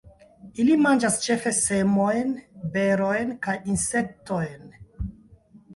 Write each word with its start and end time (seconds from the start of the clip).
Ili 0.61 0.77
manĝas 0.85 1.17
ĉefe 1.25 1.53
semojn, 1.57 2.33
berojn 2.77 3.37
kaj 3.45 3.57
insektojn. 3.77 4.71